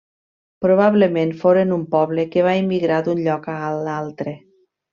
[0.65, 4.35] Probablement foren un poble que va emigrar d'un lloc a l'altre.